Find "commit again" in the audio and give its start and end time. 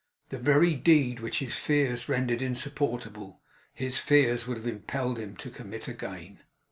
5.51-6.39